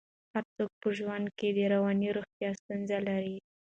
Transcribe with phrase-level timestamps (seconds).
[0.33, 3.37] هر څوک په ژوند کې د رواني روغتیا ستونزه لري.